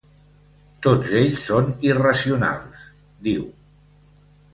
[0.85, 2.81] Tots ells són irracionals,
[3.29, 3.45] diu.